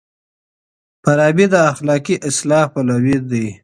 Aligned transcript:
فارابي 1.03 1.45
د 1.53 1.55
اخلاقي 1.71 2.15
اصلاح 2.29 2.63
پلوی 2.73 3.17
دی. 3.29 3.45